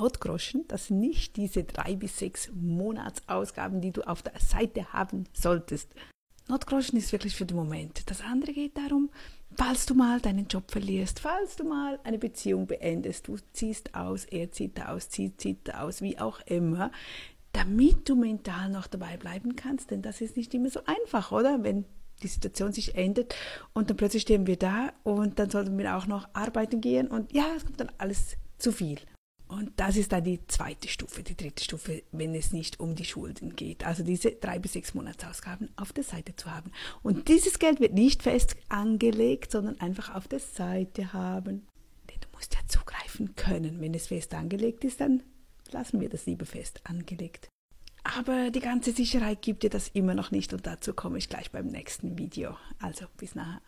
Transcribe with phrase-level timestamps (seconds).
[0.00, 5.24] Notgroschen, das sind nicht diese drei bis sechs Monatsausgaben, die du auf der Seite haben
[5.34, 5.92] solltest.
[6.48, 8.08] Notgroschen ist wirklich für den Moment.
[8.10, 9.10] Das andere geht darum,
[9.56, 14.24] falls du mal deinen Job verlierst, falls du mal eine Beziehung beendest, du ziehst aus,
[14.24, 16.90] er zieht aus, sie zieht aus, wie auch immer,
[17.52, 21.62] damit du mental noch dabei bleiben kannst, denn das ist nicht immer so einfach, oder?
[21.62, 21.84] Wenn
[22.22, 23.34] die Situation sich ändert
[23.74, 27.32] und dann plötzlich stehen wir da und dann sollten wir auch noch arbeiten gehen und
[27.32, 28.98] ja, es kommt dann alles zu viel.
[29.50, 33.04] Und das ist dann die zweite Stufe, die dritte Stufe, wenn es nicht um die
[33.04, 33.84] Schulden geht.
[33.84, 36.70] Also diese drei bis sechs Monatsausgaben auf der Seite zu haben.
[37.02, 41.66] Und dieses Geld wird nicht fest angelegt, sondern einfach auf der Seite haben.
[42.08, 43.80] Denn du musst ja zugreifen können.
[43.80, 45.24] Wenn es fest angelegt ist, dann
[45.72, 47.48] lassen wir das lieber fest angelegt.
[48.04, 51.50] Aber die ganze Sicherheit gibt dir das immer noch nicht und dazu komme ich gleich
[51.50, 52.56] beim nächsten Video.
[52.78, 53.60] Also bis nachher.